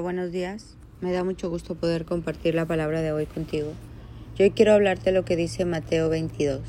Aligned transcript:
Buenos 0.00 0.32
días. 0.32 0.74
Me 1.00 1.12
da 1.12 1.22
mucho 1.22 1.50
gusto 1.50 1.74
poder 1.74 2.06
compartir 2.06 2.54
la 2.54 2.64
palabra 2.64 3.02
de 3.02 3.12
hoy 3.12 3.26
contigo. 3.26 3.72
Yo 4.36 4.44
hoy 4.44 4.50
quiero 4.52 4.72
hablarte 4.72 5.12
lo 5.12 5.24
que 5.24 5.36
dice 5.36 5.66
Mateo 5.66 6.08
22. 6.08 6.60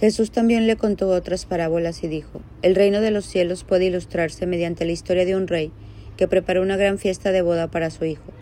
Jesús 0.00 0.32
también 0.32 0.66
le 0.66 0.76
contó 0.76 1.08
otras 1.08 1.46
parábolas 1.46 2.02
y 2.02 2.08
dijo, 2.08 2.40
El 2.62 2.74
reino 2.74 3.00
de 3.00 3.12
los 3.12 3.24
cielos 3.24 3.62
puede 3.62 3.84
ilustrarse 3.84 4.46
mediante 4.46 4.84
la 4.84 4.92
historia 4.92 5.24
de 5.24 5.36
un 5.36 5.46
rey 5.46 5.70
que 6.16 6.26
preparó 6.26 6.62
una 6.62 6.76
gran 6.76 6.98
fiesta 6.98 7.30
de 7.30 7.42
boda 7.42 7.70
para 7.70 7.90
su 7.90 8.04
hijo. 8.04 8.32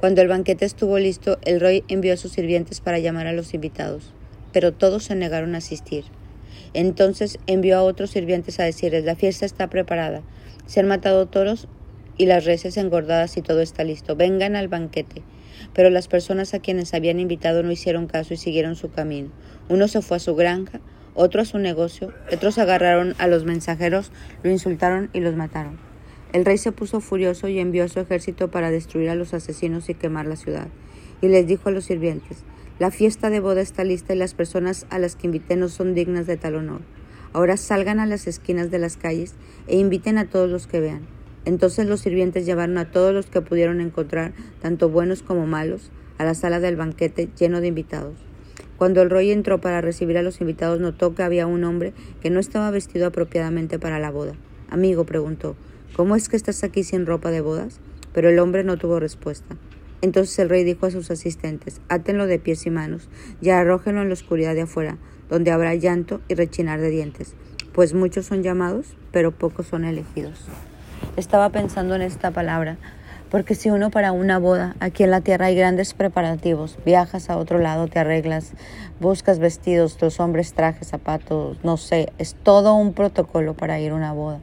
Cuando 0.00 0.20
el 0.20 0.28
banquete 0.28 0.66
estuvo 0.66 0.98
listo, 0.98 1.38
el 1.44 1.60
rey 1.60 1.84
envió 1.88 2.12
a 2.12 2.18
sus 2.18 2.32
sirvientes 2.32 2.80
para 2.80 2.98
llamar 2.98 3.26
a 3.26 3.32
los 3.32 3.54
invitados, 3.54 4.12
pero 4.52 4.72
todos 4.72 5.04
se 5.04 5.14
negaron 5.14 5.54
a 5.54 5.58
asistir. 5.58 6.04
Entonces 6.74 7.38
envió 7.46 7.78
a 7.78 7.82
otros 7.82 8.10
sirvientes 8.10 8.60
a 8.60 8.64
decirles, 8.64 9.04
la 9.04 9.16
fiesta 9.16 9.46
está 9.46 9.70
preparada, 9.70 10.22
se 10.66 10.80
han 10.80 10.88
matado 10.88 11.26
toros 11.26 11.68
y 12.18 12.26
las 12.26 12.44
reses 12.44 12.76
engordadas 12.76 13.36
y 13.36 13.42
todo 13.42 13.62
está 13.62 13.84
listo, 13.84 14.16
vengan 14.16 14.56
al 14.56 14.68
banquete. 14.68 15.22
Pero 15.72 15.88
las 15.88 16.08
personas 16.08 16.52
a 16.52 16.58
quienes 16.58 16.92
habían 16.92 17.20
invitado 17.20 17.62
no 17.62 17.72
hicieron 17.72 18.06
caso 18.06 18.34
y 18.34 18.36
siguieron 18.36 18.76
su 18.76 18.90
camino. 18.90 19.30
Uno 19.68 19.88
se 19.88 20.02
fue 20.02 20.18
a 20.18 20.20
su 20.20 20.34
granja, 20.34 20.80
otro 21.14 21.42
a 21.42 21.44
su 21.44 21.58
negocio, 21.58 22.12
otros 22.32 22.58
agarraron 22.58 23.14
a 23.18 23.26
los 23.26 23.44
mensajeros, 23.44 24.12
lo 24.42 24.50
insultaron 24.50 25.10
y 25.12 25.20
los 25.20 25.34
mataron. 25.34 25.78
El 26.32 26.44
rey 26.44 26.58
se 26.58 26.72
puso 26.72 27.00
furioso 27.00 27.48
y 27.48 27.58
envió 27.58 27.84
a 27.84 27.88
su 27.88 28.00
ejército 28.00 28.50
para 28.50 28.70
destruir 28.70 29.08
a 29.08 29.14
los 29.14 29.32
asesinos 29.32 29.88
y 29.88 29.94
quemar 29.94 30.26
la 30.26 30.36
ciudad. 30.36 30.68
Y 31.22 31.28
les 31.28 31.46
dijo 31.46 31.70
a 31.70 31.72
los 31.72 31.86
sirvientes, 31.86 32.44
la 32.78 32.90
fiesta 32.90 33.30
de 33.30 33.40
boda 33.40 33.60
está 33.60 33.82
lista 33.82 34.14
y 34.14 34.18
las 34.18 34.34
personas 34.34 34.86
a 34.90 34.98
las 34.98 35.16
que 35.16 35.26
invité 35.26 35.56
no 35.56 35.68
son 35.68 35.94
dignas 35.94 36.26
de 36.26 36.36
tal 36.36 36.54
honor. 36.54 36.82
Ahora 37.32 37.56
salgan 37.56 37.98
a 37.98 38.06
las 38.06 38.26
esquinas 38.26 38.70
de 38.70 38.78
las 38.78 38.96
calles 38.96 39.34
e 39.66 39.76
inviten 39.76 40.18
a 40.18 40.26
todos 40.26 40.48
los 40.48 40.66
que 40.66 40.80
vean. 40.80 41.17
Entonces 41.48 41.86
los 41.86 42.00
sirvientes 42.00 42.44
llevaron 42.44 42.76
a 42.76 42.90
todos 42.90 43.14
los 43.14 43.24
que 43.24 43.40
pudieron 43.40 43.80
encontrar, 43.80 44.34
tanto 44.60 44.90
buenos 44.90 45.22
como 45.22 45.46
malos, 45.46 45.90
a 46.18 46.24
la 46.26 46.34
sala 46.34 46.60
del 46.60 46.76
banquete 46.76 47.30
lleno 47.38 47.62
de 47.62 47.68
invitados. 47.68 48.18
Cuando 48.76 49.00
el 49.00 49.08
rey 49.08 49.30
entró 49.30 49.58
para 49.58 49.80
recibir 49.80 50.18
a 50.18 50.22
los 50.22 50.42
invitados, 50.42 50.78
notó 50.78 51.14
que 51.14 51.22
había 51.22 51.46
un 51.46 51.64
hombre 51.64 51.94
que 52.20 52.28
no 52.28 52.38
estaba 52.38 52.70
vestido 52.70 53.06
apropiadamente 53.06 53.78
para 53.78 53.98
la 53.98 54.10
boda. 54.10 54.34
Amigo, 54.68 55.06
preguntó, 55.06 55.56
¿cómo 55.96 56.16
es 56.16 56.28
que 56.28 56.36
estás 56.36 56.64
aquí 56.64 56.82
sin 56.82 57.06
ropa 57.06 57.30
de 57.30 57.40
bodas? 57.40 57.80
Pero 58.12 58.28
el 58.28 58.40
hombre 58.40 58.62
no 58.62 58.76
tuvo 58.76 59.00
respuesta. 59.00 59.56
Entonces 60.02 60.38
el 60.40 60.50
rey 60.50 60.64
dijo 60.64 60.84
a 60.84 60.90
sus 60.90 61.10
asistentes, 61.10 61.80
átenlo 61.88 62.26
de 62.26 62.38
pies 62.38 62.66
y 62.66 62.70
manos, 62.70 63.08
y 63.40 63.48
arrójenlo 63.48 64.02
en 64.02 64.08
la 64.08 64.14
oscuridad 64.14 64.54
de 64.54 64.62
afuera, 64.62 64.98
donde 65.30 65.50
habrá 65.50 65.74
llanto 65.74 66.20
y 66.28 66.34
rechinar 66.34 66.78
de 66.82 66.90
dientes, 66.90 67.32
pues 67.72 67.94
muchos 67.94 68.26
son 68.26 68.42
llamados, 68.42 68.96
pero 69.12 69.32
pocos 69.32 69.66
son 69.68 69.86
elegidos. 69.86 70.46
Estaba 71.18 71.48
pensando 71.48 71.96
en 71.96 72.02
esta 72.02 72.30
palabra, 72.30 72.76
porque 73.28 73.56
si 73.56 73.70
uno 73.70 73.90
para 73.90 74.12
una 74.12 74.38
boda, 74.38 74.76
aquí 74.78 75.02
en 75.02 75.10
la 75.10 75.20
tierra 75.20 75.46
hay 75.46 75.56
grandes 75.56 75.92
preparativos, 75.92 76.78
viajas 76.86 77.28
a 77.28 77.38
otro 77.38 77.58
lado, 77.58 77.88
te 77.88 77.98
arreglas, 77.98 78.52
buscas 79.00 79.40
vestidos, 79.40 80.00
los 80.00 80.20
hombres 80.20 80.52
trajes, 80.52 80.86
zapatos, 80.86 81.58
no 81.64 81.76
sé, 81.76 82.12
es 82.18 82.36
todo 82.44 82.76
un 82.76 82.92
protocolo 82.92 83.54
para 83.54 83.80
ir 83.80 83.90
a 83.90 83.96
una 83.96 84.12
boda. 84.12 84.38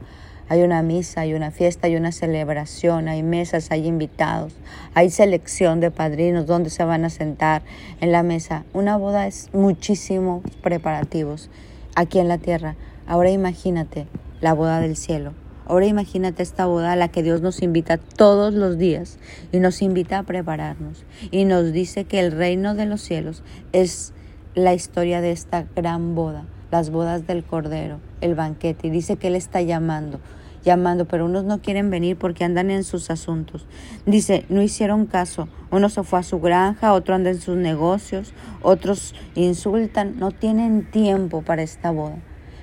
Hay 0.50 0.64
una 0.64 0.82
misa, 0.82 1.22
hay 1.22 1.34
una 1.34 1.50
fiesta, 1.50 1.88
hay 1.88 1.95
una 1.95 2.12
celebración, 2.12 3.08
hay 3.08 3.23
mesas, 3.23 3.72
hay 3.72 3.88
invitados, 3.88 4.52
hay 4.95 5.12
selección 5.12 5.80
de 5.80 5.92
padrinos, 5.92 6.45
donde 6.45 6.70
se 6.70 6.84
van 6.84 7.06
a 7.06 7.10
sentar 7.10 7.62
en 8.02 8.12
la 8.12 8.22
mesa. 8.22 8.66
Una 8.73 8.98
boda 8.98 9.28
es 9.28 9.50
muchísimos 9.54 10.44
preparativos 10.62 11.50
aquí 11.95 12.20
en 12.20 12.28
la 12.28 12.38
tierra. 12.38 12.76
Ahora 13.08 13.30
imagínate 13.30 14.08
la 14.42 14.52
boda 14.52 14.82
del 14.82 14.98
cielo. 14.98 15.45
Ahora 15.66 15.85
imagínate 15.85 16.44
esta 16.44 16.66
boda 16.66 16.91
a 16.91 16.95
la 16.95 17.08
que 17.08 17.23
Dios 17.23 17.41
nos 17.41 17.61
invita 17.61 17.97
todos 17.97 18.53
los 18.53 18.77
días 18.77 19.17
y 19.52 19.59
nos 19.59 19.81
invita 19.81 20.19
a 20.19 20.23
prepararnos 20.23 21.05
y 21.31 21.45
nos 21.45 21.71
dice 21.71 22.05
que 22.05 22.19
el 22.19 22.31
reino 22.31 22.75
de 22.75 22.85
los 22.85 23.02
cielos 23.02 23.44
es 23.71 24.13
la 24.53 24.73
historia 24.73 25.21
de 25.21 25.31
esta 25.31 25.66
gran 25.75 26.16
boda 26.16 26.45
las 26.75 26.89
bodas 26.89 27.25
del 27.25 27.43
Cordero, 27.43 27.99
el 28.20 28.36
banquete, 28.36 28.87
y 28.87 28.89
dice 28.89 29.15
que 29.15 29.27
Él 29.27 29.36
está 29.36 29.61
llamando, 29.61 30.20
llamando, 30.65 31.05
pero 31.05 31.25
unos 31.25 31.45
no 31.45 31.61
quieren 31.61 31.89
venir 31.89 32.17
porque 32.17 32.43
andan 32.43 32.70
en 32.70 32.83
sus 32.83 33.09
asuntos. 33.09 33.65
Dice, 34.05 34.45
no 34.49 34.61
hicieron 34.61 35.05
caso, 35.05 35.48
uno 35.71 35.87
se 35.89 36.04
fue 36.04 36.20
a 36.20 36.23
su 36.23 36.42
granja, 36.42 36.92
otro 36.92 37.15
anda 37.15 37.30
en 37.30 37.39
sus 37.39 37.55
negocios, 37.55 38.33
otros 38.61 39.15
insultan, 39.36 40.17
no 40.17 40.31
tienen 40.31 40.89
tiempo 40.92 41.43
para 41.43 41.61
esta 41.61 41.92
boda. 41.92 42.17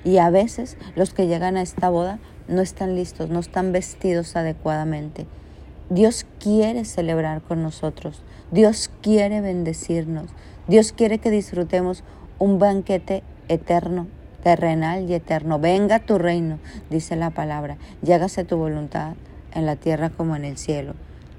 Y 0.05 0.17
a 0.17 0.29
veces 0.29 0.77
los 0.95 1.13
que 1.13 1.27
llegan 1.27 1.55
a 1.55 1.61
esta 1.61 1.89
boda 1.89 2.19
no 2.47 2.61
están 2.61 2.95
listos, 2.95 3.29
no 3.29 3.39
están 3.39 3.71
vestidos 3.71 4.35
adecuadamente. 4.35 5.25
Dios 5.89 6.25
quiere 6.39 6.85
celebrar 6.85 7.41
con 7.41 7.61
nosotros, 7.61 8.21
Dios 8.51 8.89
quiere 9.01 9.41
bendecirnos, 9.41 10.29
Dios 10.67 10.91
quiere 10.93 11.19
que 11.19 11.29
disfrutemos 11.29 12.03
un 12.39 12.59
banquete 12.59 13.23
eterno, 13.47 14.07
terrenal 14.43 15.09
y 15.09 15.13
eterno. 15.13 15.59
Venga 15.59 15.99
tu 15.99 16.17
reino, 16.17 16.59
dice 16.89 17.15
la 17.15 17.29
palabra, 17.29 17.77
y 18.05 18.11
hágase 18.11 18.43
tu 18.43 18.57
voluntad 18.57 19.15
en 19.53 19.65
la 19.65 19.75
tierra 19.75 20.09
como 20.09 20.35
en 20.35 20.45
el 20.45 20.57
cielo. 20.57 20.93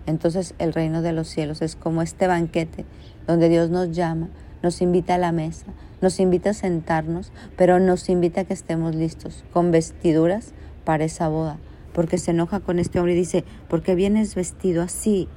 Entonces 0.06 0.54
el 0.58 0.72
reino 0.72 1.02
de 1.02 1.12
los 1.12 1.28
cielos 1.28 1.62
es 1.62 1.76
como 1.76 2.02
este 2.02 2.26
banquete 2.26 2.84
donde 3.26 3.48
Dios 3.48 3.70
nos 3.70 3.90
llama, 3.92 4.28
nos 4.62 4.82
invita 4.82 5.14
a 5.14 5.18
la 5.18 5.32
mesa, 5.32 5.66
nos 6.00 6.20
invita 6.20 6.50
a 6.50 6.54
sentarnos, 6.54 7.32
pero 7.56 7.80
nos 7.80 8.08
invita 8.08 8.42
a 8.42 8.44
que 8.44 8.54
estemos 8.54 8.94
listos, 8.94 9.44
con 9.52 9.70
vestiduras 9.70 10.52
para 10.84 11.04
esa 11.04 11.28
boda, 11.28 11.58
porque 11.92 12.18
se 12.18 12.32
enoja 12.32 12.60
con 12.60 12.78
este 12.78 12.98
hombre 12.98 13.14
y 13.14 13.16
dice, 13.16 13.44
¿por 13.68 13.82
qué 13.82 13.94
vienes 13.94 14.34
vestido 14.34 14.82
así? 14.82 15.28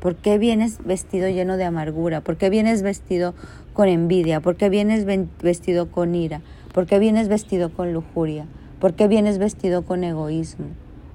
¿Por 0.00 0.16
qué 0.16 0.38
vienes 0.38 0.78
vestido 0.84 1.28
lleno 1.28 1.56
de 1.56 1.64
amargura? 1.64 2.20
¿Por 2.20 2.36
qué 2.36 2.50
vienes 2.50 2.82
vestido 2.82 3.34
con 3.72 3.88
envidia? 3.88 4.40
¿Por 4.40 4.56
qué 4.56 4.68
vienes 4.68 5.04
vestido 5.42 5.90
con 5.90 6.14
ira? 6.14 6.40
¿Por 6.72 6.86
qué 6.86 6.98
vienes 6.98 7.28
vestido 7.28 7.72
con 7.72 7.92
lujuria? 7.92 8.46
¿Por 8.80 8.94
qué 8.94 9.08
vienes 9.08 9.38
vestido 9.38 9.82
con 9.84 10.04
egoísmo? 10.04 10.66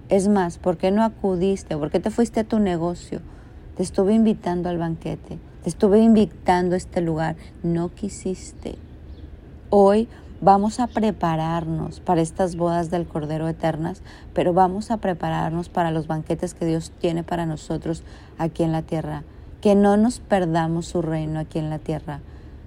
Es 0.10 0.28
más, 0.28 0.58
¿por 0.58 0.78
qué 0.78 0.92
no 0.92 1.04
acudiste? 1.04 1.78
¿Por 1.78 1.92
qué 1.92 2.02
te 2.02 2.12
fuiste 2.12 2.42
a 2.42 2.44
tu 2.44 2.60
negocio? 2.60 3.22
Te 3.78 3.84
estuve 3.84 4.14
invitando 4.14 4.70
al 4.70 4.78
banquete, 4.78 5.40
te 5.64 5.70
estuve 5.70 6.00
invitando 6.00 6.76
a 6.76 6.78
este 6.78 7.00
lugar, 7.02 7.38
no 7.64 7.90
quisiste. 7.96 8.76
Hoy 9.70 10.10
Vamos 10.42 10.82
a 10.82 10.88
prepararnos 10.88 12.02
para 12.02 12.22
estas 12.22 12.58
bodas 12.58 12.90
del 12.90 13.08
Cordero 13.08 13.48
Eternas, 13.48 14.02
pero 14.34 14.52
vamos 14.52 14.92
a 14.92 14.98
prepararnos 14.98 15.70
para 15.70 15.92
los 15.92 16.08
banquetes 16.08 16.54
que 16.54 16.66
Dios 16.66 16.92
tiene 17.00 17.24
para 17.24 17.46
nosotros 17.46 18.04
aquí 18.38 18.64
en 18.64 18.74
la 18.74 18.82
tierra. 18.82 19.24
Que 19.62 19.76
no 19.76 19.96
nos 19.96 20.20
perdamos 20.20 20.88
su 20.88 21.02
reino 21.02 21.40
aquí 21.40 21.60
en 21.60 21.70
la 21.70 21.80
tierra, 21.80 22.20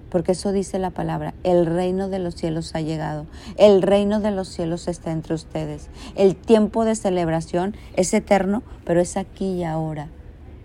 porque 0.09 0.31
eso 0.31 0.51
dice 0.51 0.79
la 0.79 0.89
palabra, 0.89 1.35
el 1.43 1.67
reino 1.67 2.09
de 2.09 2.17
los 2.17 2.33
cielos 2.33 2.73
ha 2.73 2.81
llegado, 2.81 3.27
el 3.57 3.83
reino 3.83 4.21
de 4.21 4.31
los 4.31 4.47
cielos 4.47 4.87
está 4.87 5.11
entre 5.11 5.35
ustedes. 5.35 5.89
El 6.15 6.35
tiempo 6.35 6.83
de 6.83 6.95
celebración 6.95 7.75
es 7.95 8.11
eterno, 8.15 8.63
pero 8.85 9.01
es 9.01 9.17
aquí 9.17 9.45
y 9.45 9.63
ahora. 9.63 10.07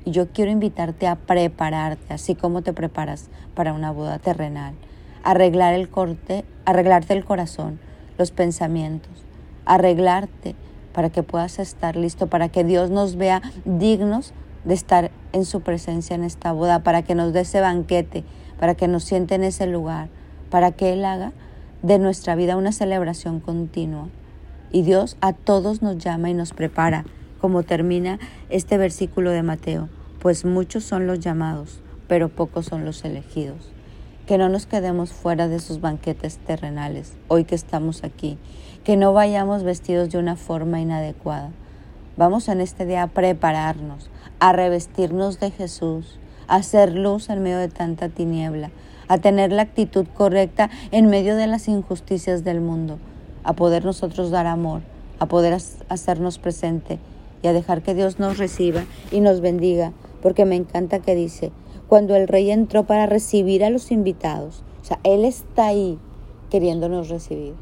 Y 0.06 0.12
yo 0.12 0.28
quiero 0.28 0.50
invitarte 0.50 1.06
a 1.06 1.16
prepararte, 1.16 2.14
así 2.14 2.34
como 2.34 2.62
te 2.62 2.72
preparas 2.72 3.28
para 3.54 3.74
una 3.74 3.90
boda 3.90 4.18
terrenal 4.18 4.74
arreglar 5.22 5.74
el 5.74 5.88
corte, 5.88 6.44
arreglarte 6.64 7.14
el 7.14 7.24
corazón, 7.24 7.78
los 8.18 8.30
pensamientos, 8.30 9.24
arreglarte 9.64 10.54
para 10.92 11.10
que 11.10 11.22
puedas 11.22 11.58
estar 11.58 11.96
listo, 11.96 12.26
para 12.26 12.48
que 12.48 12.64
Dios 12.64 12.90
nos 12.90 13.16
vea 13.16 13.42
dignos 13.64 14.34
de 14.64 14.74
estar 14.74 15.10
en 15.32 15.44
su 15.44 15.62
presencia 15.62 16.14
en 16.14 16.24
esta 16.24 16.52
boda, 16.52 16.82
para 16.82 17.02
que 17.02 17.14
nos 17.14 17.32
dé 17.32 17.40
ese 17.40 17.60
banquete, 17.60 18.24
para 18.58 18.74
que 18.74 18.88
nos 18.88 19.04
siente 19.04 19.34
en 19.34 19.44
ese 19.44 19.66
lugar, 19.66 20.08
para 20.50 20.72
que 20.72 20.92
Él 20.92 21.04
haga 21.04 21.32
de 21.82 21.98
nuestra 21.98 22.34
vida 22.36 22.56
una 22.56 22.72
celebración 22.72 23.40
continua. 23.40 24.08
Y 24.70 24.82
Dios 24.82 25.16
a 25.20 25.32
todos 25.32 25.82
nos 25.82 25.98
llama 25.98 26.30
y 26.30 26.34
nos 26.34 26.52
prepara, 26.52 27.04
como 27.40 27.62
termina 27.62 28.18
este 28.50 28.78
versículo 28.78 29.30
de 29.30 29.42
Mateo, 29.42 29.88
pues 30.20 30.44
muchos 30.44 30.84
son 30.84 31.06
los 31.06 31.18
llamados, 31.18 31.80
pero 32.06 32.28
pocos 32.28 32.66
son 32.66 32.84
los 32.84 33.04
elegidos 33.04 33.72
que 34.26 34.38
no 34.38 34.48
nos 34.48 34.66
quedemos 34.66 35.12
fuera 35.12 35.48
de 35.48 35.58
sus 35.58 35.80
banquetes 35.80 36.38
terrenales, 36.38 37.14
hoy 37.28 37.44
que 37.44 37.56
estamos 37.56 38.04
aquí, 38.04 38.38
que 38.84 38.96
no 38.96 39.12
vayamos 39.12 39.64
vestidos 39.64 40.10
de 40.10 40.18
una 40.18 40.36
forma 40.36 40.80
inadecuada. 40.80 41.50
Vamos 42.16 42.48
en 42.48 42.60
este 42.60 42.86
día 42.86 43.02
a 43.02 43.08
prepararnos, 43.08 44.10
a 44.38 44.52
revestirnos 44.52 45.40
de 45.40 45.50
Jesús, 45.50 46.18
a 46.46 46.56
hacer 46.56 46.94
luz 46.94 47.30
en 47.30 47.42
medio 47.42 47.58
de 47.58 47.68
tanta 47.68 48.08
tiniebla, 48.08 48.70
a 49.08 49.18
tener 49.18 49.50
la 49.50 49.62
actitud 49.62 50.06
correcta 50.14 50.70
en 50.92 51.06
medio 51.06 51.34
de 51.34 51.48
las 51.48 51.66
injusticias 51.66 52.44
del 52.44 52.60
mundo, 52.60 52.98
a 53.42 53.54
poder 53.54 53.84
nosotros 53.84 54.30
dar 54.30 54.46
amor, 54.46 54.82
a 55.18 55.26
poder 55.26 55.58
hacernos 55.88 56.38
presente 56.38 56.98
y 57.42 57.48
a 57.48 57.52
dejar 57.52 57.82
que 57.82 57.94
Dios 57.94 58.20
nos 58.20 58.38
reciba 58.38 58.84
y 59.10 59.20
nos 59.20 59.40
bendiga, 59.40 59.92
porque 60.22 60.44
me 60.44 60.54
encanta 60.54 61.00
que 61.00 61.16
dice, 61.16 61.50
cuando 61.92 62.16
el 62.16 62.26
rey 62.26 62.50
entró 62.50 62.84
para 62.84 63.04
recibir 63.04 63.62
a 63.62 63.68
los 63.68 63.90
invitados. 63.90 64.62
O 64.80 64.84
sea, 64.86 64.98
Él 65.04 65.26
está 65.26 65.66
ahí 65.66 65.98
queriéndonos 66.48 67.10
recibir, 67.10 67.52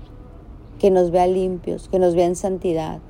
que 0.79 0.93
nos 0.93 1.11
vea 1.11 1.27
limpios, 1.27 1.89
que 1.89 1.99
nos 1.99 2.15
vea 2.15 2.27
en 2.27 2.37
santidad, 2.37 3.01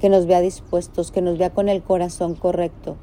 que 0.00 0.08
nos 0.08 0.24
vea 0.24 0.40
dispuestos, 0.40 1.10
que 1.10 1.20
nos 1.20 1.36
vea 1.36 1.50
con 1.50 1.68
el 1.68 1.82
corazón 1.82 2.34
correcto 2.34 2.96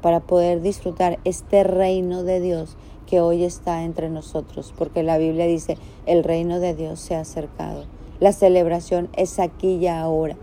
para 0.00 0.20
poder 0.20 0.60
disfrutar 0.60 1.18
este 1.24 1.64
reino 1.64 2.22
de 2.22 2.38
Dios 2.38 2.76
que 3.08 3.20
hoy 3.20 3.42
está 3.42 3.82
entre 3.82 4.10
nosotros, 4.10 4.72
porque 4.78 5.02
la 5.02 5.18
Biblia 5.18 5.46
dice, 5.46 5.76
el 6.06 6.22
reino 6.22 6.60
de 6.60 6.76
Dios 6.76 7.00
se 7.00 7.16
ha 7.16 7.22
acercado. 7.22 7.82
La 8.20 8.30
celebración 8.30 9.08
es 9.16 9.40
aquí 9.40 9.74
y 9.74 9.88
ahora. 9.88 10.36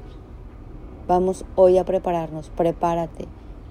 Vamos 1.07 1.45
hoy 1.55 1.77
a 1.77 1.85
prepararnos, 1.85 2.49
prepárate 2.49 3.27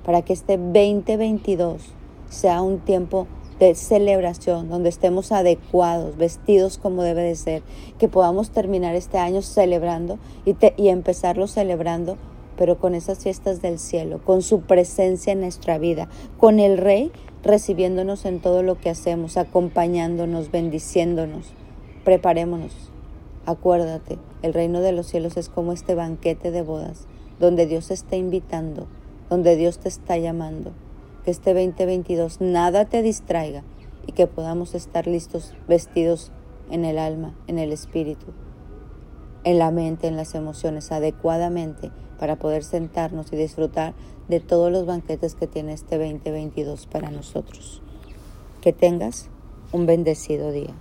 para 0.06 0.22
que 0.22 0.32
este 0.32 0.56
2022 0.56 1.92
sea 2.34 2.60
un 2.60 2.80
tiempo 2.80 3.26
de 3.58 3.74
celebración, 3.74 4.68
donde 4.68 4.88
estemos 4.88 5.32
adecuados, 5.32 6.16
vestidos 6.16 6.76
como 6.76 7.02
debe 7.02 7.22
de 7.22 7.36
ser, 7.36 7.62
que 7.98 8.08
podamos 8.08 8.50
terminar 8.50 8.94
este 8.94 9.18
año 9.18 9.42
celebrando 9.42 10.18
y, 10.44 10.56
y 10.76 10.88
empezarlo 10.88 11.46
celebrando, 11.46 12.18
pero 12.56 12.78
con 12.78 12.94
esas 12.94 13.20
fiestas 13.20 13.62
del 13.62 13.78
cielo, 13.78 14.20
con 14.24 14.42
su 14.42 14.60
presencia 14.60 15.32
en 15.32 15.40
nuestra 15.40 15.78
vida, 15.78 16.08
con 16.38 16.60
el 16.60 16.78
Rey 16.78 17.10
recibiéndonos 17.44 18.24
en 18.24 18.40
todo 18.40 18.62
lo 18.62 18.78
que 18.78 18.90
hacemos, 18.90 19.36
acompañándonos, 19.36 20.50
bendiciéndonos. 20.50 21.52
Preparémonos. 22.04 22.72
Acuérdate, 23.46 24.18
el 24.42 24.54
reino 24.54 24.80
de 24.80 24.92
los 24.92 25.06
cielos 25.06 25.36
es 25.36 25.50
como 25.50 25.72
este 25.72 25.94
banquete 25.94 26.50
de 26.50 26.62
bodas, 26.62 27.06
donde 27.38 27.66
Dios 27.66 27.88
te 27.88 27.94
está 27.94 28.16
invitando, 28.16 28.86
donde 29.28 29.56
Dios 29.56 29.78
te 29.78 29.88
está 29.88 30.16
llamando. 30.16 30.72
Que 31.24 31.30
este 31.30 31.54
2022 31.54 32.40
nada 32.40 32.84
te 32.84 33.02
distraiga 33.02 33.62
y 34.06 34.12
que 34.12 34.26
podamos 34.26 34.74
estar 34.74 35.06
listos, 35.06 35.54
vestidos 35.66 36.32
en 36.70 36.84
el 36.84 36.98
alma, 36.98 37.34
en 37.46 37.58
el 37.58 37.72
espíritu, 37.72 38.26
en 39.44 39.58
la 39.58 39.70
mente, 39.70 40.06
en 40.06 40.16
las 40.16 40.34
emociones, 40.34 40.92
adecuadamente 40.92 41.90
para 42.18 42.36
poder 42.36 42.64
sentarnos 42.64 43.32
y 43.32 43.36
disfrutar 43.36 43.94
de 44.28 44.40
todos 44.40 44.70
los 44.70 44.86
banquetes 44.86 45.34
que 45.34 45.46
tiene 45.46 45.72
este 45.72 45.98
2022 45.98 46.86
para 46.86 47.10
nosotros. 47.10 47.82
Que 48.60 48.72
tengas 48.72 49.28
un 49.72 49.86
bendecido 49.86 50.52
día. 50.52 50.74